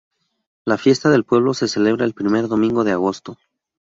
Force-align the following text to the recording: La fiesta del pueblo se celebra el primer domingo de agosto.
La 0.65 0.79
fiesta 0.79 1.11
del 1.11 1.25
pueblo 1.25 1.53
se 1.53 1.67
celebra 1.67 2.05
el 2.05 2.15
primer 2.15 2.47
domingo 2.47 2.83
de 2.83 2.91
agosto. 2.91 3.37